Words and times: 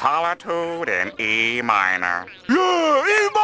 Solitude 0.00 0.88
in 0.88 1.12
E 1.20 1.60
minor. 1.60 2.24
Yeah, 2.48 2.56
E 2.56 3.30
minor. 3.34 3.39